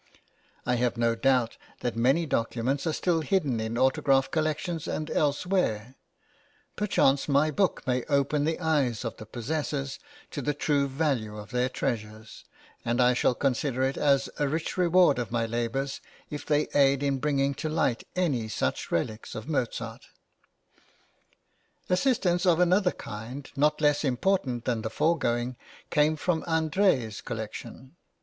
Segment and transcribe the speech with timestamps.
[0.65, 4.87] I have no doubt that many {INTRODUCTION.} (xvii) documents are still hidden in autograph collections
[4.87, 5.93] and elsewhere;
[6.75, 9.99] perchance my book may open the eyes of the possessors
[10.31, 12.45] to the true value of their treasures,
[12.83, 17.03] and I shall consider it as a rich reward of my labours if they aid
[17.03, 20.07] in bringing to light any such relics of Mozart.
[21.91, 25.57] Assistance of another kind, not less important than the foregoing,
[25.91, 27.95] came from André's collection.